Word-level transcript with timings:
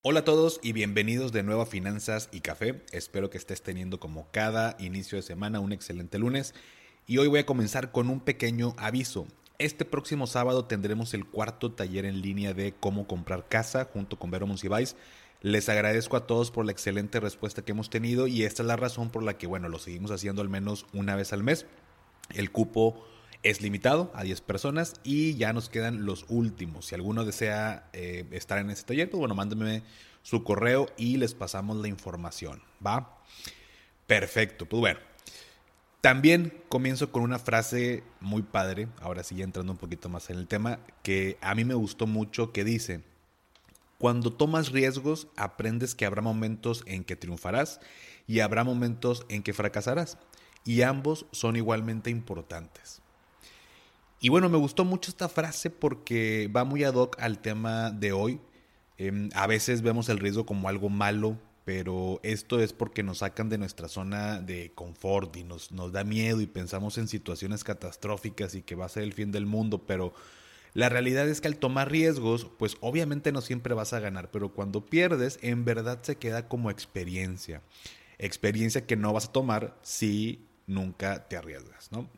Hola 0.00 0.20
a 0.20 0.24
todos 0.24 0.60
y 0.62 0.72
bienvenidos 0.72 1.32
de 1.32 1.42
nuevo 1.42 1.62
a 1.62 1.66
Finanzas 1.66 2.28
y 2.30 2.38
Café. 2.38 2.84
Espero 2.92 3.30
que 3.30 3.36
estés 3.36 3.62
teniendo 3.62 3.98
como 3.98 4.28
cada 4.30 4.76
inicio 4.78 5.16
de 5.16 5.22
semana 5.22 5.58
un 5.58 5.72
excelente 5.72 6.20
lunes. 6.20 6.54
Y 7.08 7.18
hoy 7.18 7.26
voy 7.26 7.40
a 7.40 7.46
comenzar 7.46 7.90
con 7.90 8.08
un 8.08 8.20
pequeño 8.20 8.74
aviso. 8.78 9.26
Este 9.58 9.84
próximo 9.84 10.28
sábado 10.28 10.66
tendremos 10.66 11.14
el 11.14 11.26
cuarto 11.26 11.72
taller 11.72 12.04
en 12.04 12.22
línea 12.22 12.54
de 12.54 12.74
cómo 12.78 13.08
comprar 13.08 13.48
casa 13.48 13.88
junto 13.92 14.20
con 14.20 14.30
Vero 14.30 14.46
Monsiváis. 14.46 14.94
Les 15.40 15.68
agradezco 15.68 16.16
a 16.16 16.28
todos 16.28 16.52
por 16.52 16.64
la 16.64 16.70
excelente 16.70 17.18
respuesta 17.18 17.62
que 17.62 17.72
hemos 17.72 17.90
tenido 17.90 18.28
y 18.28 18.44
esta 18.44 18.62
es 18.62 18.68
la 18.68 18.76
razón 18.76 19.10
por 19.10 19.24
la 19.24 19.36
que, 19.36 19.48
bueno, 19.48 19.68
lo 19.68 19.80
seguimos 19.80 20.12
haciendo 20.12 20.42
al 20.42 20.48
menos 20.48 20.86
una 20.92 21.16
vez 21.16 21.32
al 21.32 21.42
mes. 21.42 21.66
El 22.32 22.52
cupo 22.52 23.04
es 23.42 23.60
limitado 23.62 24.10
a 24.14 24.24
10 24.24 24.40
personas 24.40 24.94
y 25.04 25.34
ya 25.36 25.52
nos 25.52 25.68
quedan 25.68 26.04
los 26.04 26.26
últimos. 26.28 26.86
Si 26.86 26.94
alguno 26.94 27.24
desea 27.24 27.88
eh, 27.92 28.26
estar 28.32 28.58
en 28.58 28.70
este 28.70 28.88
taller, 28.88 29.10
pues 29.10 29.18
bueno, 29.18 29.34
mándenme 29.34 29.82
su 30.22 30.44
correo 30.44 30.88
y 30.96 31.16
les 31.16 31.34
pasamos 31.34 31.76
la 31.78 31.88
información. 31.88 32.62
¿Va? 32.84 33.18
Perfecto. 34.06 34.66
Pues 34.66 34.80
bueno. 34.80 35.00
También 36.00 36.62
comienzo 36.68 37.10
con 37.10 37.24
una 37.24 37.40
frase 37.40 38.04
muy 38.20 38.42
padre, 38.42 38.86
ahora 39.00 39.24
sí 39.24 39.42
entrando 39.42 39.72
un 39.72 39.78
poquito 39.78 40.08
más 40.08 40.30
en 40.30 40.38
el 40.38 40.46
tema, 40.46 40.78
que 41.02 41.36
a 41.40 41.56
mí 41.56 41.64
me 41.64 41.74
gustó 41.74 42.06
mucho, 42.06 42.52
que 42.52 42.62
dice, 42.62 43.02
cuando 43.98 44.32
tomas 44.32 44.70
riesgos, 44.70 45.26
aprendes 45.36 45.96
que 45.96 46.06
habrá 46.06 46.22
momentos 46.22 46.84
en 46.86 47.02
que 47.02 47.16
triunfarás 47.16 47.80
y 48.28 48.40
habrá 48.40 48.62
momentos 48.62 49.26
en 49.28 49.42
que 49.42 49.52
fracasarás. 49.52 50.18
Y 50.64 50.82
ambos 50.82 51.26
son 51.32 51.56
igualmente 51.56 52.10
importantes. 52.10 53.02
Y 54.20 54.30
bueno, 54.30 54.48
me 54.48 54.58
gustó 54.58 54.84
mucho 54.84 55.10
esta 55.10 55.28
frase 55.28 55.70
porque 55.70 56.50
va 56.54 56.64
muy 56.64 56.82
ad 56.82 56.94
hoc 56.94 57.16
al 57.20 57.38
tema 57.38 57.90
de 57.90 58.12
hoy. 58.12 58.40
Em, 58.96 59.30
a 59.34 59.46
veces 59.46 59.82
vemos 59.82 60.08
el 60.08 60.18
riesgo 60.18 60.44
como 60.44 60.68
algo 60.68 60.88
malo, 60.88 61.38
pero 61.64 62.18
esto 62.24 62.60
es 62.60 62.72
porque 62.72 63.04
nos 63.04 63.18
sacan 63.18 63.48
de 63.48 63.58
nuestra 63.58 63.86
zona 63.86 64.40
de 64.40 64.72
confort 64.74 65.36
y 65.36 65.44
nos, 65.44 65.70
nos 65.70 65.92
da 65.92 66.02
miedo 66.02 66.40
y 66.40 66.46
pensamos 66.46 66.98
en 66.98 67.06
situaciones 67.06 67.62
catastróficas 67.62 68.56
y 68.56 68.62
que 68.62 68.74
va 68.74 68.86
a 68.86 68.88
ser 68.88 69.04
el 69.04 69.12
fin 69.12 69.30
del 69.30 69.46
mundo, 69.46 69.86
pero 69.86 70.12
la 70.74 70.88
realidad 70.88 71.28
es 71.28 71.40
que 71.40 71.48
al 71.48 71.56
tomar 71.56 71.90
riesgos, 71.90 72.48
pues 72.58 72.76
obviamente 72.80 73.30
no 73.32 73.40
siempre 73.40 73.74
vas 73.74 73.92
a 73.92 74.00
ganar, 74.00 74.30
pero 74.32 74.52
cuando 74.52 74.84
pierdes, 74.84 75.38
en 75.42 75.64
verdad 75.64 76.00
se 76.02 76.16
queda 76.16 76.48
como 76.48 76.70
experiencia. 76.70 77.62
Experiencia 78.18 78.84
que 78.84 78.96
no 78.96 79.12
vas 79.12 79.26
a 79.26 79.32
tomar 79.32 79.78
si 79.82 80.44
nunca 80.66 81.28
te 81.28 81.36
arriesgas, 81.36 81.92
¿no? 81.92 82.08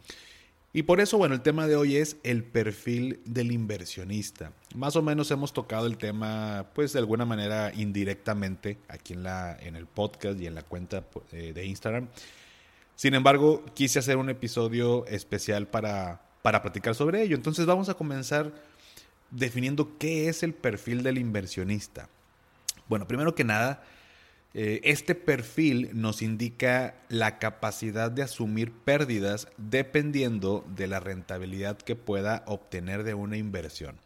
Y 0.72 0.84
por 0.84 1.00
eso, 1.00 1.18
bueno, 1.18 1.34
el 1.34 1.40
tema 1.40 1.66
de 1.66 1.74
hoy 1.74 1.96
es 1.96 2.16
el 2.22 2.44
perfil 2.44 3.20
del 3.24 3.50
inversionista. 3.50 4.52
Más 4.76 4.94
o 4.94 5.02
menos 5.02 5.30
hemos 5.32 5.52
tocado 5.52 5.86
el 5.86 5.98
tema, 5.98 6.66
pues 6.74 6.92
de 6.92 7.00
alguna 7.00 7.24
manera 7.24 7.72
indirectamente 7.74 8.78
aquí 8.86 9.14
en, 9.14 9.24
la, 9.24 9.56
en 9.58 9.74
el 9.74 9.86
podcast 9.86 10.38
y 10.40 10.46
en 10.46 10.54
la 10.54 10.62
cuenta 10.62 11.04
eh, 11.32 11.52
de 11.52 11.66
Instagram. 11.66 12.08
Sin 12.94 13.14
embargo, 13.14 13.64
quise 13.74 13.98
hacer 13.98 14.16
un 14.16 14.30
episodio 14.30 15.06
especial 15.06 15.66
para, 15.66 16.20
para 16.42 16.62
platicar 16.62 16.94
sobre 16.94 17.22
ello. 17.22 17.34
Entonces 17.34 17.66
vamos 17.66 17.88
a 17.88 17.94
comenzar 17.94 18.52
definiendo 19.32 19.98
qué 19.98 20.28
es 20.28 20.44
el 20.44 20.54
perfil 20.54 21.02
del 21.02 21.18
inversionista. 21.18 22.08
Bueno, 22.88 23.08
primero 23.08 23.34
que 23.34 23.42
nada, 23.42 23.82
eh, 24.52 24.80
este 24.82 25.14
perfil 25.14 25.90
nos 25.92 26.22
indica 26.22 26.94
la 27.08 27.38
capacidad 27.38 28.10
de 28.10 28.22
asumir 28.22 28.72
pérdidas 28.72 29.46
dependiendo 29.56 30.64
de 30.74 30.88
la 30.88 30.98
rentabilidad 30.98 31.78
que 31.78 31.94
pueda 31.94 32.42
obtener 32.46 33.04
de 33.04 33.14
una 33.14 33.36
inversión. 33.36 33.96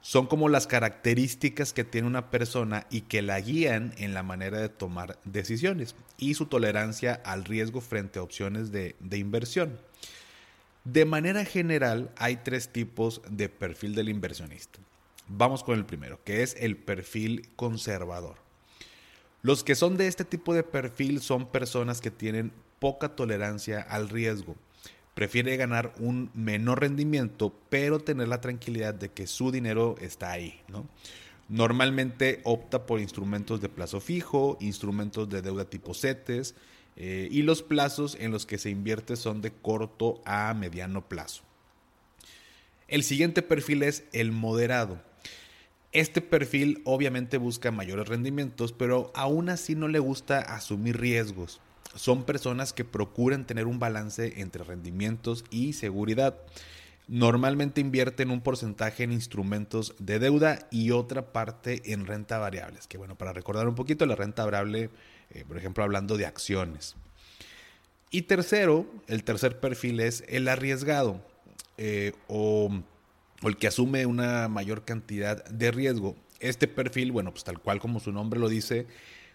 Son 0.00 0.26
como 0.26 0.48
las 0.48 0.66
características 0.66 1.72
que 1.72 1.84
tiene 1.84 2.08
una 2.08 2.28
persona 2.28 2.88
y 2.90 3.02
que 3.02 3.22
la 3.22 3.40
guían 3.40 3.94
en 3.98 4.14
la 4.14 4.24
manera 4.24 4.60
de 4.60 4.68
tomar 4.68 5.20
decisiones 5.24 5.94
y 6.18 6.34
su 6.34 6.46
tolerancia 6.46 7.20
al 7.24 7.44
riesgo 7.44 7.80
frente 7.80 8.18
a 8.18 8.22
opciones 8.22 8.72
de, 8.72 8.96
de 8.98 9.18
inversión. 9.18 9.78
De 10.82 11.04
manera 11.04 11.44
general 11.44 12.10
hay 12.16 12.38
tres 12.38 12.68
tipos 12.70 13.22
de 13.30 13.48
perfil 13.48 13.94
del 13.94 14.08
inversionista. 14.08 14.80
Vamos 15.28 15.62
con 15.62 15.78
el 15.78 15.86
primero, 15.86 16.18
que 16.24 16.42
es 16.42 16.56
el 16.58 16.76
perfil 16.76 17.48
conservador. 17.54 18.42
Los 19.42 19.64
que 19.64 19.74
son 19.74 19.96
de 19.96 20.06
este 20.06 20.24
tipo 20.24 20.54
de 20.54 20.62
perfil 20.62 21.20
son 21.20 21.46
personas 21.46 22.00
que 22.00 22.12
tienen 22.12 22.52
poca 22.78 23.16
tolerancia 23.16 23.80
al 23.80 24.08
riesgo. 24.08 24.56
Prefiere 25.14 25.56
ganar 25.56 25.92
un 25.98 26.30
menor 26.32 26.80
rendimiento, 26.80 27.52
pero 27.68 27.98
tener 27.98 28.28
la 28.28 28.40
tranquilidad 28.40 28.94
de 28.94 29.10
que 29.10 29.26
su 29.26 29.50
dinero 29.50 29.96
está 30.00 30.30
ahí. 30.30 30.60
Normalmente 31.48 32.40
opta 32.44 32.86
por 32.86 33.00
instrumentos 33.00 33.60
de 33.60 33.68
plazo 33.68 34.00
fijo, 34.00 34.56
instrumentos 34.60 35.28
de 35.28 35.42
deuda 35.42 35.64
tipo 35.64 35.92
CETES, 35.92 36.54
eh, 36.96 37.28
y 37.30 37.42
los 37.42 37.62
plazos 37.62 38.16
en 38.20 38.30
los 38.30 38.46
que 38.46 38.58
se 38.58 38.70
invierte 38.70 39.16
son 39.16 39.42
de 39.42 39.50
corto 39.50 40.22
a 40.24 40.54
mediano 40.54 41.08
plazo. 41.08 41.42
El 42.86 43.02
siguiente 43.02 43.42
perfil 43.42 43.82
es 43.82 44.04
el 44.12 44.32
moderado. 44.32 45.02
Este 45.92 46.22
perfil 46.22 46.80
obviamente 46.84 47.36
busca 47.36 47.70
mayores 47.70 48.08
rendimientos, 48.08 48.72
pero 48.72 49.12
aún 49.14 49.50
así 49.50 49.74
no 49.74 49.88
le 49.88 49.98
gusta 49.98 50.38
asumir 50.38 50.98
riesgos. 50.98 51.60
Son 51.94 52.24
personas 52.24 52.72
que 52.72 52.86
procuran 52.86 53.46
tener 53.46 53.66
un 53.66 53.78
balance 53.78 54.40
entre 54.40 54.64
rendimientos 54.64 55.44
y 55.50 55.74
seguridad. 55.74 56.38
Normalmente 57.08 57.82
invierten 57.82 58.30
un 58.30 58.40
porcentaje 58.40 59.04
en 59.04 59.12
instrumentos 59.12 59.94
de 59.98 60.18
deuda 60.18 60.66
y 60.70 60.92
otra 60.92 61.30
parte 61.32 61.82
en 61.92 62.06
renta 62.06 62.38
variables. 62.38 62.86
Que 62.86 62.96
bueno, 62.96 63.16
para 63.16 63.34
recordar 63.34 63.68
un 63.68 63.74
poquito, 63.74 64.06
la 64.06 64.16
renta 64.16 64.46
variable, 64.46 64.88
eh, 65.30 65.44
por 65.46 65.58
ejemplo, 65.58 65.84
hablando 65.84 66.16
de 66.16 66.24
acciones. 66.24 66.96
Y 68.10 68.22
tercero, 68.22 68.86
el 69.08 69.24
tercer 69.24 69.60
perfil 69.60 70.00
es 70.00 70.24
el 70.28 70.48
arriesgado 70.48 71.20
eh, 71.76 72.12
o 72.28 72.70
o 73.42 73.48
el 73.48 73.56
que 73.56 73.66
asume 73.66 74.06
una 74.06 74.48
mayor 74.48 74.84
cantidad 74.84 75.44
de 75.44 75.70
riesgo. 75.70 76.16
Este 76.40 76.68
perfil, 76.68 77.12
bueno, 77.12 77.32
pues 77.32 77.44
tal 77.44 77.58
cual 77.58 77.80
como 77.80 78.00
su 78.00 78.12
nombre 78.12 78.40
lo 78.40 78.48
dice, 78.48 78.86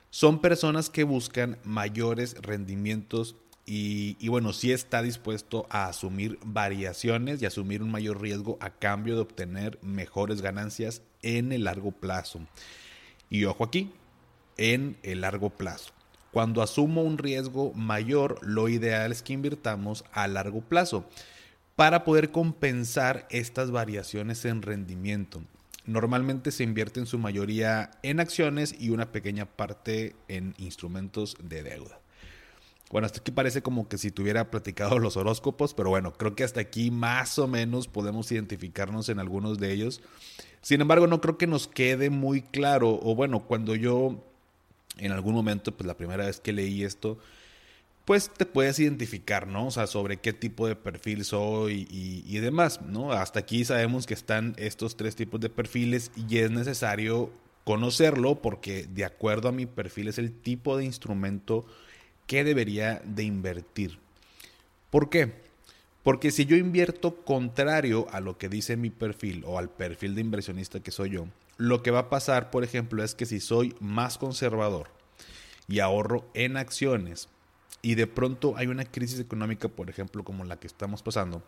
son 0.10 0.40
personas 0.40 0.90
que 0.90 1.04
buscan 1.04 1.58
mayores 1.64 2.36
rendimientos 2.42 3.36
y, 3.70 4.26
bueno, 4.30 4.54
sí 4.54 4.72
está 4.72 5.02
dispuesto 5.02 5.68
a 5.70 5.88
asumir 5.88 6.40
variaciones 6.46 7.42
y 7.42 7.46
asumir 7.46 7.84
un 7.84 7.92
mayor 7.92 8.22
riesgo 8.22 8.58
a 8.62 8.70
cambio 8.70 9.16
de 9.16 9.22
obtener 9.22 9.78
mejores 9.82 10.42
ganancias 10.42 11.02
en 11.22 11.52
el 11.52 11.66
largo 11.66 11.92
plazo. 11.92 12.40
Y 13.30 13.44
ojo 13.44 13.66
aquí, 13.66 13.92
en 14.56 14.96
el 15.04 15.20
largo 15.20 15.50
plazo. 15.50 15.92
Cuando 16.32 16.62
asumo 16.62 17.04
un 17.04 17.18
riesgo 17.18 17.74
mayor, 17.74 18.40
lo 18.42 18.70
ideal 18.70 19.12
es 19.12 19.22
que 19.22 19.34
invirtamos 19.34 20.06
a 20.14 20.30
largo 20.30 20.62
plazo 20.62 21.06
para 21.78 22.04
poder 22.04 22.32
compensar 22.32 23.28
estas 23.30 23.70
variaciones 23.70 24.44
en 24.46 24.64
rendimiento. 24.64 25.44
Normalmente 25.86 26.52
se 26.52 26.64
invierte 26.64 27.00
en 27.00 27.06
su 27.06 27.20
mayoría 27.20 27.92
en 28.02 28.20
acciones 28.20 28.76
y 28.80 28.90
una 28.90 29.12
pequeña 29.12 29.46
parte 29.46 30.16
en 30.28 30.56
instrumentos 30.58 31.38
de 31.40 31.62
deuda. 31.62 32.00
Bueno, 32.90 33.06
hasta 33.06 33.20
aquí 33.20 33.30
parece 33.32 33.62
como 33.62 33.88
que 33.88 34.00
si 34.00 34.10
tuviera 34.10 34.50
platicado 34.50 34.98
los 34.98 35.18
horóscopos, 35.18 35.76
pero 35.76 35.92
bueno, 35.92 36.14
creo 36.14 36.36
que 36.36 36.44
hasta 36.44 36.62
aquí 36.62 36.90
más 36.90 37.38
o 37.38 37.48
menos 37.48 37.88
podemos 37.88 38.32
identificarnos 38.32 39.08
en 39.10 39.20
algunos 39.20 39.60
de 39.60 39.72
ellos. 39.72 40.02
Sin 40.64 40.82
embargo, 40.82 41.06
no 41.06 41.22
creo 41.22 41.38
que 41.38 41.46
nos 41.46 41.68
quede 41.68 42.10
muy 42.10 42.42
claro, 42.42 43.00
o 43.04 43.14
bueno, 43.14 43.46
cuando 43.46 43.76
yo 43.76 44.24
en 44.98 45.12
algún 45.12 45.36
momento, 45.36 45.78
pues 45.78 45.86
la 45.86 45.96
primera 45.96 46.26
vez 46.26 46.40
que 46.40 46.54
leí 46.54 46.84
esto, 46.84 47.20
pues 48.08 48.30
te 48.30 48.46
puedes 48.46 48.80
identificar, 48.80 49.48
¿no? 49.48 49.68
O 49.68 49.72
sea, 49.72 49.86
sobre 49.86 50.16
qué 50.16 50.32
tipo 50.32 50.66
de 50.66 50.78
perfil 50.78 51.26
soy 51.26 51.86
y, 51.92 52.38
demás, 52.38 52.82
¿no? 52.82 53.12
Hasta 53.12 53.40
aquí 53.40 53.66
sabemos 53.66 54.08
que 54.08 54.14
están 54.14 54.56
estos 54.56 54.96
tres 54.96 55.18
tipos 55.18 55.42
de 55.42 55.50
perfiles 55.50 56.10
y 56.16 56.38
es 56.38 56.50
necesario 56.50 57.30
conocerlo 57.66 58.42
porque 58.42 58.88
de 58.88 59.04
acuerdo 59.04 59.50
a 59.50 59.52
mi 59.52 59.66
perfil 59.66 60.08
es 60.08 60.20
el 60.20 60.32
tipo 60.32 60.78
de 60.78 60.86
instrumento 60.86 61.66
que 62.28 62.46
debería 62.46 63.02
de 63.04 63.24
invertir. 63.24 64.00
¿Por 64.90 65.10
qué? 65.10 65.34
Porque 66.02 66.32
si 66.32 66.46
yo 66.46 66.56
invierto 66.56 67.26
contrario 67.26 68.08
a 68.12 68.22
lo 68.22 68.38
que 68.38 68.48
dice 68.48 68.78
mi 68.78 68.90
perfil 68.90 69.44
o 69.46 69.60
al 69.60 69.70
perfil 69.70 70.16
de 70.16 70.22
inversionista 70.22 70.80
que 70.80 70.92
soy 70.92 71.10
yo, 71.10 71.28
lo 71.58 71.84
que 71.84 71.92
va 71.92 72.00
a 72.00 72.10
pasar, 72.10 72.52
por 72.52 72.64
ejemplo, 72.64 73.04
es 73.04 73.16
que 73.16 73.26
si 73.26 73.42
soy 73.42 73.76
más 73.82 74.18
conservador 74.18 74.88
y 75.68 75.82
ahorro 75.82 76.26
en 76.34 76.56
acciones 76.56 77.28
y 77.88 77.96
de 77.96 78.06
pronto 78.06 78.58
hay 78.58 78.68
una 78.68 78.84
crisis 78.84 79.18
económica, 79.18 79.70
por 79.70 79.90
ejemplo, 79.90 80.26
como 80.26 80.44
la 80.44 80.60
que 80.60 80.68
estamos 80.68 81.02
pasando, 81.02 81.42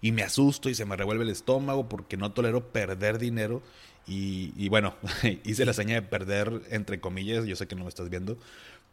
y 0.00 0.10
me 0.10 0.24
asusto 0.24 0.68
y 0.68 0.74
se 0.74 0.84
me 0.84 0.96
revuelve 0.96 1.22
el 1.22 1.30
estómago 1.30 1.88
porque 1.88 2.16
no 2.16 2.32
tolero 2.32 2.72
perder 2.72 3.20
dinero. 3.20 3.62
Y, 4.04 4.68
bueno, 4.68 4.96
hice 5.44 5.64
la 5.64 5.74
seña 5.74 5.94
de 5.94 6.02
perder 6.02 6.62
entre 6.70 6.98
comillas, 6.98 7.46
yo 7.46 7.54
sé 7.54 7.68
que 7.68 7.76
no 7.76 7.84
me 7.84 7.88
estás 7.88 8.10
viendo, 8.10 8.36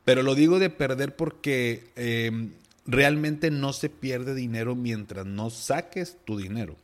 pero 0.04 0.22
lo 0.22 0.36
digo 0.36 0.60
de 0.60 0.70
perder 0.70 1.16
porque 1.16 1.88
em, 1.96 2.52
realmente 2.86 3.50
no 3.50 3.74
se 3.74 3.90
pierde 3.90 4.36
dinero 4.36 4.76
mientras 4.76 5.26
no 5.26 5.50
saques 5.50 6.16
tu 6.26 6.38
dinero. 6.38 6.76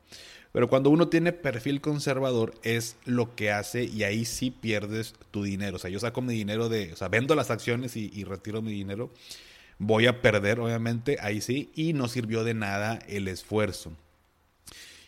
Pero 0.53 0.69
cuando 0.69 0.89
uno 0.89 1.07
tiene 1.07 1.33
perfil 1.33 1.81
conservador 1.81 2.55
es 2.63 2.95
lo 3.05 3.35
que 3.35 3.51
hace 3.51 3.83
y 3.83 4.05
ahí 4.05 4.25
sí 4.25 4.49
pierdes 4.49 5.13
tu 5.29 5.43
dinero. 5.43 5.75
O 5.75 5.79
sea, 5.79 5.91
yo 5.91 5.99
saco 5.99 6.23
mi 6.23 6.33
dinero 6.33 6.67
de, 6.67 6.93
o 6.93 6.95
sea, 6.95 7.09
vendo 7.09 7.35
las 7.35 7.51
acciones 7.51 7.95
y, 7.95 8.09
y 8.11 8.23
retiro 8.23 8.63
mi 8.63 8.71
dinero. 8.71 9.11
Voy 9.83 10.05
a 10.05 10.21
perder, 10.21 10.59
obviamente, 10.59 11.17
ahí 11.21 11.41
sí, 11.41 11.71
y 11.73 11.93
no 11.93 12.07
sirvió 12.07 12.43
de 12.43 12.53
nada 12.53 12.99
el 13.07 13.27
esfuerzo. 13.27 13.91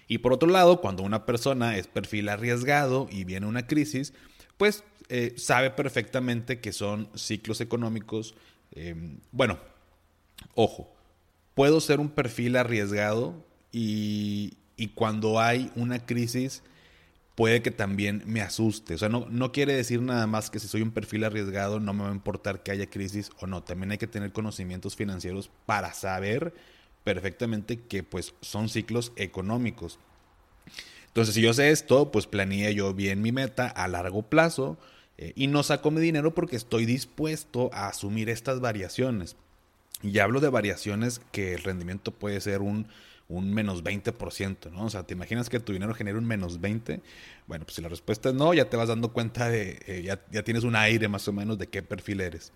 Y 0.07 0.17
por 0.17 0.33
otro 0.33 0.49
lado, 0.49 0.81
cuando 0.81 1.03
una 1.03 1.27
persona 1.27 1.77
es 1.77 1.85
perfil 1.85 2.27
arriesgado 2.27 3.07
y 3.11 3.23
viene 3.23 3.45
una 3.45 3.67
crisis, 3.67 4.13
pues 4.57 4.83
eh, 5.09 5.35
sabe 5.37 5.69
perfectamente 5.69 6.59
que 6.59 6.73
son 6.73 7.07
ciclos 7.13 7.61
económicos. 7.61 8.33
Em, 8.71 9.19
bueno, 9.31 9.59
ojo, 10.55 10.91
puedo 11.53 11.79
ser 11.79 11.99
un 11.99 12.09
perfil 12.09 12.55
arriesgado 12.55 13.45
y, 13.71 14.53
y, 14.75 14.87
cuando 14.87 15.39
hay 15.39 15.71
una 15.75 16.03
crisis 16.03 16.63
puede 17.35 17.62
que 17.62 17.71
también 17.71 18.24
me 18.25 18.41
asuste. 18.41 18.95
O 18.95 18.97
sea, 18.97 19.09
no, 19.09 19.27
no 19.30 19.51
quiere 19.51 19.74
decir 19.74 20.01
nada 20.01 20.27
más 20.27 20.50
que 20.50 20.59
si 20.59 20.68
soy 20.68 20.81
un 20.81 20.91
perfil 20.91 21.24
arriesgado 21.24 21.80
no 21.80 21.94
me 21.94 22.03
va 22.03 22.09
a 22.09 22.13
importar 22.13 22.63
que 22.63 22.71
haya 22.71 22.89
crisis 22.89 23.31
o 23.39 23.47
no. 23.47 23.63
También 23.63 23.91
hay 23.91 23.97
que 23.97 24.07
tener 24.07 24.31
conocimientos 24.31 24.95
financieros 24.95 25.50
para 25.65 25.94
saber 25.94 26.53
perfectamente 27.03 27.80
que 27.80 28.03
pues 28.03 28.33
son 28.41 28.69
ciclos 28.69 29.12
económicos. 29.15 30.00
Entonces, 31.07 31.35
si 31.35 31.41
yo 31.41 31.53
sé 31.53 31.69
esto, 31.71 32.12
pues 32.12 32.25
planeé 32.25 32.74
yo 32.74 32.94
bien 32.94 33.21
mi 33.21 33.31
meta 33.31 33.68
a 33.68 33.88
largo 33.88 34.24
plazo 34.24 34.77
eh, 35.18 35.33
y 35.35 35.47
no 35.47 35.62
saco 35.62 35.91
mi 35.91 36.01
dinero 36.01 36.33
porque 36.33 36.56
estoy 36.56 36.85
dispuesto 36.85 37.69
a 37.74 37.88
asumir 37.88 38.30
estas 38.30 38.59
variaciones. 38.62 39.35
Y 40.01 40.19
hablo 40.19 40.39
de 40.39 40.50
variaciones 40.50 41.21
que 41.31 41.53
el 41.53 41.63
rendimiento 41.63 42.12
puede 42.12 42.41
ser 42.41 42.62
un, 42.62 42.88
un 43.29 43.53
menos 43.53 43.83
20%, 43.83 44.71
¿no? 44.71 44.85
O 44.85 44.89
sea, 44.89 45.03
¿te 45.03 45.13
imaginas 45.13 45.49
que 45.49 45.59
tu 45.59 45.73
dinero 45.73 45.93
genera 45.93 46.17
un 46.17 46.25
menos 46.25 46.59
20? 46.61 47.01
Bueno, 47.47 47.65
pues 47.65 47.75
si 47.75 47.81
la 47.81 47.89
respuesta 47.89 48.29
es 48.29 48.35
no, 48.35 48.53
ya 48.53 48.69
te 48.69 48.77
vas 48.77 48.89
dando 48.89 49.13
cuenta 49.13 49.49
de, 49.49 49.79
eh, 49.87 50.03
ya, 50.03 50.21
ya 50.31 50.43
tienes 50.43 50.63
un 50.63 50.75
aire 50.75 51.07
más 51.07 51.27
o 51.27 51.33
menos 51.33 51.57
de 51.57 51.67
qué 51.67 51.81
perfil 51.81 52.21
eres. 52.21 52.51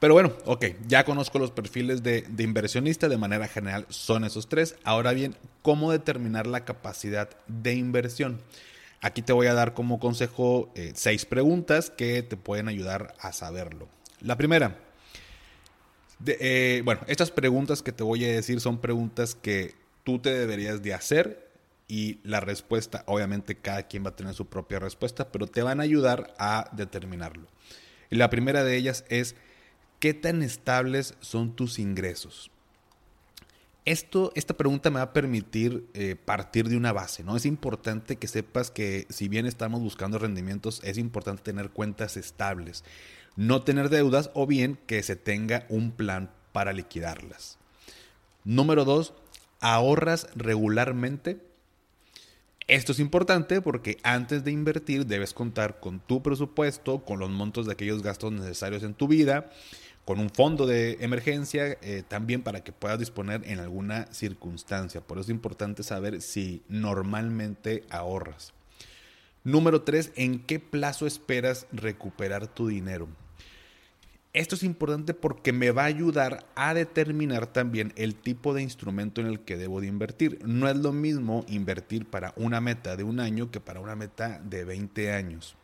Pero 0.00 0.14
bueno, 0.14 0.32
ok, 0.44 0.66
ya 0.86 1.04
conozco 1.04 1.40
los 1.40 1.50
perfiles 1.50 2.04
de, 2.04 2.24
inversionista, 2.38 3.08
de 3.08 3.16
manera 3.16 3.48
general 3.48 3.84
son 3.88 4.24
esos 4.24 4.48
tres. 4.48 4.76
Ahora 4.84 5.12
bien, 5.12 5.34
¿cómo 5.62 5.90
determinar 5.90 6.46
la 6.46 6.64
capacidad 6.64 7.28
de 7.48 7.74
inversión? 7.74 8.40
Aquí 9.00 9.22
te 9.22 9.32
voy 9.32 9.48
a 9.48 9.54
dar 9.54 9.74
como 9.74 9.98
consejo 9.98 10.70
eh, 10.76 10.92
seis 10.94 11.24
preguntas 11.24 11.90
que 11.90 12.22
te 12.22 12.36
pueden 12.36 12.68
ayudar 12.68 13.14
a 13.20 13.32
saberlo. 13.32 13.88
La 14.20 14.36
primera, 14.36 14.78
eh, 16.26 16.82
bueno, 16.84 17.00
estas 17.06 17.30
preguntas 17.30 17.82
que 17.82 17.92
te 17.92 18.02
voy 18.02 18.24
a 18.24 18.28
decir 18.28 18.60
son 18.60 18.80
preguntas 18.80 19.34
que 19.34 19.74
tú 20.04 20.18
te 20.18 20.32
deberías 20.32 20.82
de 20.82 20.94
hacer 20.94 21.48
y 21.86 22.20
la 22.22 22.40
respuesta, 22.40 23.02
obviamente 23.06 23.56
cada 23.56 23.84
quien 23.84 24.04
va 24.04 24.10
a 24.10 24.16
tener 24.16 24.34
su 24.34 24.46
propia 24.46 24.78
respuesta, 24.78 25.30
pero 25.32 25.46
te 25.46 25.62
van 25.62 25.80
a 25.80 25.84
ayudar 25.84 26.34
a 26.38 26.68
determinarlo. 26.72 27.48
La 28.10 28.30
primera 28.30 28.64
de 28.64 28.76
ellas 28.76 29.04
es, 29.08 29.36
¿qué 29.98 30.14
tan 30.14 30.42
estables 30.42 31.14
son 31.20 31.56
tus 31.56 31.78
ingresos? 31.78 32.50
Esto, 33.88 34.32
esta 34.34 34.54
pregunta 34.54 34.90
me 34.90 34.96
va 34.96 35.04
a 35.04 35.12
permitir 35.14 35.88
eh, 35.94 36.14
partir 36.14 36.68
de 36.68 36.76
una 36.76 36.92
base, 36.92 37.24
¿no? 37.24 37.38
Es 37.38 37.46
importante 37.46 38.16
que 38.16 38.28
sepas 38.28 38.70
que 38.70 39.06
si 39.08 39.28
bien 39.28 39.46
estamos 39.46 39.80
buscando 39.80 40.18
rendimientos, 40.18 40.82
es 40.84 40.98
importante 40.98 41.42
tener 41.42 41.70
cuentas 41.70 42.18
estables, 42.18 42.84
no 43.34 43.62
tener 43.62 43.88
deudas 43.88 44.30
o 44.34 44.46
bien 44.46 44.78
que 44.86 45.02
se 45.02 45.16
tenga 45.16 45.64
un 45.70 45.92
plan 45.92 46.30
para 46.52 46.74
liquidarlas. 46.74 47.56
Número 48.44 48.84
dos, 48.84 49.14
ahorras 49.58 50.26
regularmente. 50.34 51.40
Esto 52.66 52.92
es 52.92 52.98
importante 52.98 53.62
porque 53.62 53.96
antes 54.02 54.44
de 54.44 54.50
invertir 54.50 55.06
debes 55.06 55.32
contar 55.32 55.80
con 55.80 56.00
tu 56.00 56.22
presupuesto, 56.22 57.06
con 57.06 57.20
los 57.20 57.30
montos 57.30 57.64
de 57.64 57.72
aquellos 57.72 58.02
gastos 58.02 58.32
necesarios 58.32 58.82
en 58.82 58.92
tu 58.92 59.08
vida 59.08 59.50
con 60.08 60.20
un 60.20 60.30
fondo 60.30 60.66
de 60.66 60.96
emergencia 61.00 61.76
eh, 61.82 62.02
también 62.08 62.40
para 62.40 62.64
que 62.64 62.72
puedas 62.72 62.98
disponer 62.98 63.42
en 63.44 63.60
alguna 63.60 64.06
circunstancia. 64.10 65.02
Por 65.02 65.18
eso 65.18 65.24
es 65.24 65.34
importante 65.34 65.82
saber 65.82 66.22
si 66.22 66.62
normalmente 66.66 67.84
ahorras. 67.90 68.54
Número 69.44 69.82
tres, 69.82 70.10
¿en 70.16 70.38
qué 70.38 70.60
plazo 70.60 71.06
esperas 71.06 71.66
recuperar 71.72 72.46
tu 72.46 72.68
dinero? 72.68 73.06
Esto 74.32 74.54
es 74.54 74.62
importante 74.62 75.12
porque 75.12 75.52
me 75.52 75.72
va 75.72 75.82
a 75.82 75.92
ayudar 75.92 76.46
a 76.54 76.72
determinar 76.72 77.46
también 77.46 77.92
el 77.94 78.14
tipo 78.14 78.54
de 78.54 78.62
instrumento 78.62 79.20
en 79.20 79.26
el 79.26 79.40
que 79.40 79.58
debo 79.58 79.82
de 79.82 79.88
invertir. 79.88 80.38
No 80.42 80.70
es 80.70 80.76
lo 80.78 80.94
mismo 80.94 81.44
invertir 81.48 82.06
para 82.06 82.32
una 82.36 82.62
meta 82.62 82.96
de 82.96 83.04
un 83.04 83.20
año 83.20 83.50
que 83.50 83.60
para 83.60 83.80
una 83.80 83.94
meta 83.94 84.40
de 84.42 84.64
20 84.64 85.12
años. 85.12 85.54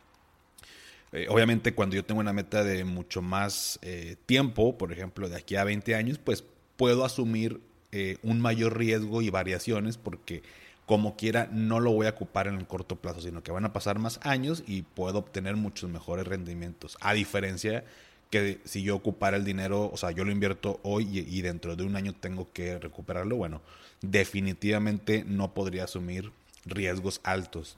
Eh, 1.11 1.27
obviamente 1.29 1.73
cuando 1.73 1.95
yo 1.95 2.03
tengo 2.03 2.19
una 2.19 2.33
meta 2.33 2.63
de 2.63 2.83
mucho 2.83 3.21
más 3.21 3.79
eh, 3.81 4.15
tiempo, 4.25 4.77
por 4.77 4.91
ejemplo 4.91 5.29
de 5.29 5.37
aquí 5.37 5.55
a 5.55 5.63
20 5.63 5.95
años, 5.95 6.17
pues 6.17 6.43
puedo 6.77 7.05
asumir 7.05 7.61
eh, 7.91 8.17
un 8.23 8.41
mayor 8.41 8.77
riesgo 8.77 9.21
y 9.21 9.29
variaciones 9.29 9.97
porque 9.97 10.43
como 10.85 11.15
quiera 11.15 11.47
no 11.51 11.79
lo 11.79 11.91
voy 11.91 12.07
a 12.07 12.11
ocupar 12.11 12.47
en 12.47 12.55
el 12.55 12.67
corto 12.67 12.97
plazo, 12.97 13.21
sino 13.21 13.41
que 13.41 13.51
van 13.51 13.65
a 13.65 13.73
pasar 13.73 13.97
más 13.97 14.19
años 14.23 14.63
y 14.67 14.81
puedo 14.83 15.19
obtener 15.19 15.55
muchos 15.55 15.89
mejores 15.89 16.27
rendimientos. 16.27 16.97
A 17.01 17.13
diferencia 17.13 17.85
que 18.29 18.59
si 18.65 18.83
yo 18.83 18.95
ocupara 18.95 19.37
el 19.37 19.45
dinero, 19.45 19.89
o 19.91 19.97
sea, 19.97 20.11
yo 20.11 20.25
lo 20.25 20.31
invierto 20.31 20.79
hoy 20.83 21.07
y, 21.11 21.37
y 21.37 21.41
dentro 21.41 21.75
de 21.75 21.83
un 21.83 21.95
año 21.95 22.13
tengo 22.13 22.51
que 22.51 22.77
recuperarlo, 22.77 23.37
bueno, 23.37 23.61
definitivamente 24.01 25.23
no 25.25 25.53
podría 25.53 25.85
asumir 25.85 26.31
riesgos 26.65 27.21
altos. 27.23 27.77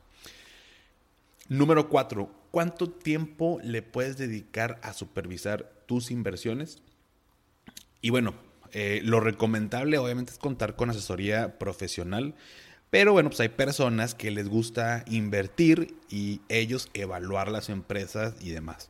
Número 1.50 1.88
cuatro, 1.88 2.30
¿cuánto 2.58 2.90
tiempo 2.90 3.60
le 3.62 3.84
puedes 3.84 4.18
dedicar 4.18 4.80
a 4.82 4.94
supervisar 4.94 5.72
tus 5.86 6.10
inversiones? 6.10 6.82
Y 8.02 8.10
bueno, 8.10 8.34
eh, 8.72 9.00
lo 9.04 9.20
recomendable 9.20 10.00
obviamente 10.00 10.32
es 10.32 10.40
contar 10.40 10.76
con 10.76 10.90
asesoría 10.90 11.60
profesional, 11.60 12.34
pero 12.90 13.14
bueno, 13.14 13.30
pues 13.30 13.42
hay 13.42 13.50
personas 13.50 14.16
que 14.16 14.32
les 14.32 14.50
gusta 14.50 15.06
invertir 15.06 15.94
y 16.10 16.42
ellos 16.50 16.90
evaluar 16.96 17.52
las 17.52 17.70
empresas 17.70 18.34
y 18.42 18.50
demás. 18.50 18.90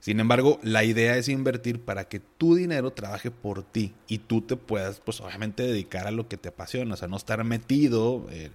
Sin 0.00 0.20
embargo, 0.20 0.60
la 0.62 0.84
idea 0.84 1.16
es 1.16 1.30
invertir 1.30 1.80
para 1.80 2.10
que 2.10 2.20
tu 2.20 2.54
dinero 2.54 2.92
trabaje 2.92 3.30
por 3.30 3.62
ti 3.62 3.94
y 4.08 4.18
tú 4.18 4.42
te 4.42 4.56
puedas, 4.56 5.00
pues 5.00 5.22
obviamente, 5.22 5.62
dedicar 5.62 6.06
a 6.06 6.10
lo 6.10 6.28
que 6.28 6.36
te 6.36 6.50
apasiona, 6.50 6.92
o 6.92 6.96
sea, 6.98 7.08
no 7.08 7.16
estar 7.16 7.42
metido. 7.44 8.26
Eh, 8.30 8.50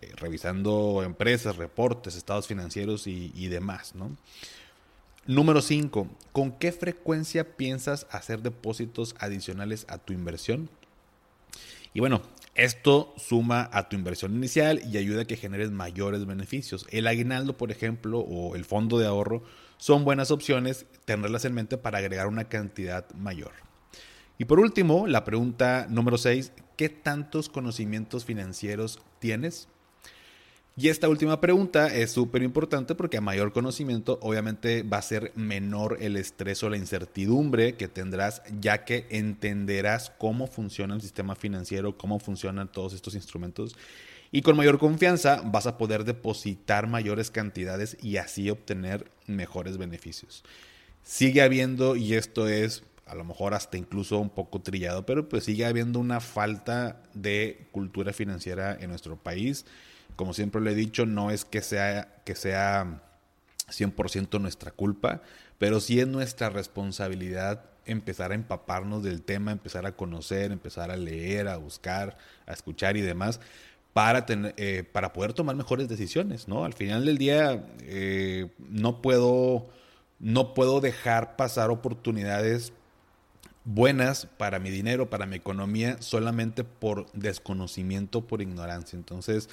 eh, 0.00 0.12
revisando 0.16 1.02
empresas, 1.02 1.56
reportes, 1.56 2.16
estados 2.16 2.46
financieros 2.46 3.06
y, 3.06 3.48
demás. 3.48 3.94
¿no? 3.94 4.16
Número 5.26 5.62
5. 5.62 6.08
¿Con 6.32 6.52
qué 6.52 6.72
frecuencia 6.72 7.56
piensas 7.56 8.06
hacer 8.10 8.42
depósitos 8.42 9.14
adicionales 9.18 9.86
a 9.88 9.98
tu 9.98 10.12
inversión? 10.12 10.68
Y 11.94 12.00
bueno, 12.00 12.20
esto 12.54 13.14
suma 13.16 13.70
a 13.72 13.88
tu 13.88 13.96
inversión 13.96 14.34
inicial 14.34 14.82
y 14.86 14.98
ayuda 14.98 15.22
a 15.22 15.24
que 15.24 15.36
generes 15.36 15.70
mayores 15.70 16.26
beneficios. 16.26 16.86
El 16.90 17.06
aguinaldo, 17.06 17.56
por 17.56 17.70
ejemplo, 17.70 18.18
o 18.20 18.54
el 18.54 18.64
fondo 18.64 18.98
de 18.98 19.06
ahorro 19.06 19.42
son 19.78 20.04
buenas 20.04 20.30
opciones 20.30 20.86
tenerlas 21.04 21.44
en 21.44 21.54
mente 21.54 21.78
para 21.78 21.98
agregar 21.98 22.26
una 22.26 22.48
cantidad 22.48 23.08
mayor. 23.14 23.52
Y 24.38 24.44
por 24.44 24.60
último, 24.60 25.06
la 25.06 25.24
pregunta 25.24 25.86
número 25.88 26.18
6, 26.18 26.52
¿qué 26.76 26.90
tantos 26.90 27.48
conocimientos 27.48 28.26
financieros 28.26 29.00
tienes? 29.18 29.68
Y 30.78 30.90
esta 30.90 31.08
última 31.08 31.40
pregunta 31.40 31.86
es 31.86 32.10
súper 32.10 32.42
importante 32.42 32.94
porque 32.94 33.16
a 33.16 33.22
mayor 33.22 33.50
conocimiento 33.54 34.18
obviamente 34.20 34.82
va 34.82 34.98
a 34.98 35.02
ser 35.02 35.32
menor 35.34 35.96
el 36.02 36.18
estrés 36.18 36.62
o 36.62 36.68
la 36.68 36.76
incertidumbre 36.76 37.76
que 37.76 37.88
tendrás 37.88 38.42
ya 38.60 38.84
que 38.84 39.06
entenderás 39.08 40.12
cómo 40.18 40.46
funciona 40.46 40.94
el 40.94 41.00
sistema 41.00 41.34
financiero, 41.34 41.96
cómo 41.96 42.18
funcionan 42.18 42.70
todos 42.70 42.92
estos 42.92 43.14
instrumentos 43.14 43.74
y 44.30 44.42
con 44.42 44.54
mayor 44.54 44.78
confianza 44.78 45.40
vas 45.46 45.66
a 45.66 45.78
poder 45.78 46.04
depositar 46.04 46.86
mayores 46.88 47.30
cantidades 47.30 47.96
y 48.02 48.18
así 48.18 48.50
obtener 48.50 49.10
mejores 49.26 49.78
beneficios. 49.78 50.44
Sigue 51.02 51.40
habiendo, 51.40 51.96
y 51.96 52.12
esto 52.12 52.48
es 52.48 52.82
a 53.06 53.14
lo 53.14 53.24
mejor 53.24 53.54
hasta 53.54 53.78
incluso 53.78 54.18
un 54.18 54.28
poco 54.28 54.60
trillado, 54.60 55.06
pero 55.06 55.26
pues 55.26 55.44
sigue 55.44 55.64
habiendo 55.64 56.00
una 56.00 56.20
falta 56.20 57.02
de 57.14 57.66
cultura 57.72 58.12
financiera 58.12 58.76
en 58.78 58.90
nuestro 58.90 59.16
país 59.16 59.64
como 60.16 60.34
siempre 60.34 60.60
le 60.60 60.72
he 60.72 60.74
dicho, 60.74 61.06
no 61.06 61.30
es 61.30 61.44
que 61.44 61.62
sea, 61.62 62.22
que 62.24 62.34
sea 62.34 63.02
100% 63.68 64.40
nuestra 64.40 64.70
culpa, 64.70 65.22
pero 65.58 65.80
sí 65.80 66.00
es 66.00 66.08
nuestra 66.08 66.50
responsabilidad 66.50 67.64
empezar 67.86 68.32
a 68.32 68.34
empaparnos 68.34 69.02
del 69.02 69.22
tema, 69.22 69.52
empezar 69.52 69.86
a 69.86 69.92
conocer, 69.92 70.52
empezar 70.52 70.90
a 70.90 70.96
leer, 70.96 71.48
a 71.48 71.56
buscar, 71.56 72.16
a 72.46 72.52
escuchar 72.52 72.96
y 72.96 73.00
demás, 73.00 73.40
para, 73.92 74.26
tener, 74.26 74.54
eh, 74.56 74.84
para 74.84 75.12
poder 75.12 75.32
tomar 75.32 75.56
mejores 75.56 75.88
decisiones, 75.88 76.48
¿no? 76.48 76.64
Al 76.64 76.74
final 76.74 77.06
del 77.06 77.16
día 77.16 77.64
eh, 77.80 78.48
no, 78.58 79.00
puedo, 79.00 79.68
no 80.18 80.52
puedo 80.52 80.80
dejar 80.80 81.36
pasar 81.36 81.70
oportunidades 81.70 82.72
buenas 83.64 84.26
para 84.36 84.58
mi 84.58 84.70
dinero, 84.70 85.08
para 85.08 85.26
mi 85.26 85.36
economía, 85.36 85.96
solamente 86.00 86.62
por 86.62 87.10
desconocimiento, 87.12 88.26
por 88.26 88.42
ignorancia. 88.42 88.96
Entonces, 88.96 89.48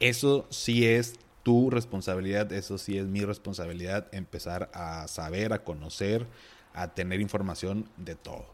eso 0.00 0.46
sí 0.50 0.86
es 0.86 1.14
tu 1.42 1.70
responsabilidad, 1.70 2.52
eso 2.52 2.78
sí 2.78 2.98
es 2.98 3.06
mi 3.06 3.24
responsabilidad, 3.24 4.08
empezar 4.12 4.70
a 4.74 5.08
saber, 5.08 5.52
a 5.52 5.64
conocer, 5.64 6.26
a 6.74 6.94
tener 6.94 7.20
información 7.20 7.88
de 7.96 8.14
todo. 8.14 8.46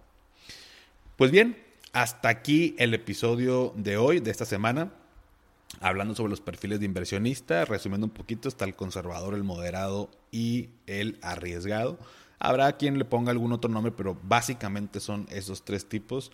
Pues 1.17 1.31
bien, 1.31 1.57
hasta 1.93 2.29
aquí 2.29 2.75
el 2.79 2.95
episodio 2.95 3.73
de 3.77 3.97
hoy, 3.97 4.21
de 4.21 4.31
esta 4.31 4.45
semana 4.45 4.93
hablando 5.81 6.15
sobre 6.15 6.31
los 6.31 6.41
perfiles 6.41 6.81
de 6.81 6.87
inversionista, 6.87 7.65
resumiendo 7.65 8.07
un 8.07 8.13
poquito, 8.13 8.49
está 8.49 8.65
el 8.65 8.75
conservador, 8.75 9.35
el 9.35 9.45
moderado 9.45 10.11
y 10.31 10.71
el 10.87 11.19
arriesgado. 11.23 11.99
Habrá 12.39 12.77
quien 12.77 12.99
le 12.99 13.05
ponga 13.05 13.31
algún 13.31 13.53
otro 13.53 13.71
nombre, 13.71 13.93
pero 13.93 14.19
básicamente 14.23 15.01
son 15.01 15.27
esos 15.31 15.65
tres 15.65 15.89
tipos. 15.89 16.31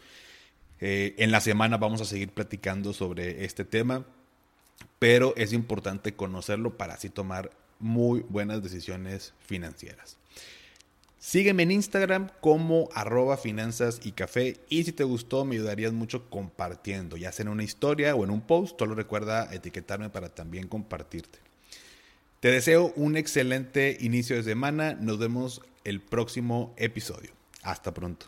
Eh, 0.81 1.15
en 1.19 1.31
la 1.31 1.41
semana 1.41 1.77
vamos 1.77 2.01
a 2.01 2.05
seguir 2.05 2.31
platicando 2.31 2.93
sobre 2.93 3.45
este 3.45 3.65
tema, 3.65 4.05
pero 4.99 5.35
es 5.37 5.53
importante 5.53 6.15
conocerlo 6.15 6.77
para 6.77 6.95
así 6.95 7.09
tomar 7.09 7.51
muy 7.79 8.25
buenas 8.29 8.63
decisiones 8.63 9.35
financieras. 9.41 10.17
Sígueme 11.19 11.65
en 11.65 11.71
Instagram 11.73 12.31
como 12.41 12.89
arroba 12.95 13.37
finanzas 13.37 14.01
y 14.03 14.13
café 14.13 14.57
y 14.71 14.85
si 14.85 14.93
te 14.93 15.05
gustó 15.05 15.45
me 15.45 15.57
ayudarías 15.57 15.93
mucho 15.93 16.31
compartiendo, 16.31 17.19
ya 17.19 17.31
sea 17.31 17.45
en 17.45 17.51
una 17.51 17.63
historia 17.63 18.15
o 18.15 18.25
en 18.25 18.31
un 18.31 18.41
post, 18.41 18.79
solo 18.79 18.95
recuerda 18.95 19.53
etiquetarme 19.53 20.09
para 20.09 20.31
también 20.31 20.67
compartirte. 20.67 21.39
Te 22.41 22.51
deseo 22.51 22.95
un 22.97 23.19
excelente 23.19 23.99
inicio 24.01 24.35
de 24.37 24.43
semana, 24.45 24.95
nos 24.95 25.19
vemos 25.19 25.61
el 25.85 26.01
próximo 26.01 26.73
episodio. 26.79 27.33
Hasta 27.63 27.93
pronto. 27.93 28.27